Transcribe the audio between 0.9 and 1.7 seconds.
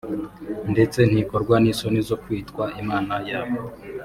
ntikorwa